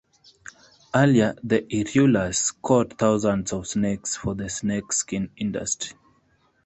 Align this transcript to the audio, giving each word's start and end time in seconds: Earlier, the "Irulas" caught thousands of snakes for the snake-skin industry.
Earlier, 0.95 1.35
the 1.43 1.61
"Irulas" 1.61 2.55
caught 2.63 2.97
thousands 2.97 3.53
of 3.53 3.67
snakes 3.67 4.15
for 4.17 4.33
the 4.33 4.49
snake-skin 4.49 5.29
industry. 5.37 5.95